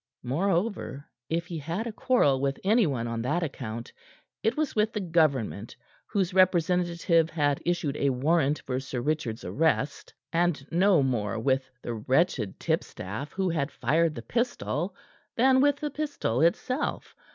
Moreover, 0.23 1.05
if 1.29 1.45
he 1.45 1.59
had 1.59 1.85
a 1.85 1.91
quarrel 1.93 2.41
with 2.41 2.59
any 2.63 2.87
one 2.87 3.05
on 3.07 3.21
that 3.21 3.43
account, 3.43 3.93
it 4.41 4.57
was 4.57 4.75
with 4.75 4.93
the 4.93 4.99
government 4.99 5.75
whose 6.07 6.33
representative 6.33 7.29
had 7.29 7.61
issued 7.67 7.93
the 7.93 8.09
warrant 8.09 8.63
for 8.65 8.79
Sir 8.79 8.99
Richard's 8.99 9.45
arrest, 9.45 10.11
and 10.33 10.67
no 10.71 11.03
more 11.03 11.37
with 11.37 11.69
the 11.83 11.93
wretched 11.93 12.59
tipstaff 12.59 13.31
who 13.33 13.47
had 13.49 13.69
fired 13.71 14.15
the 14.15 14.23
pistol 14.23 14.95
than 15.37 15.61
with 15.61 15.75
the 15.75 15.91
pistol 15.91 16.41
itself. 16.41 17.15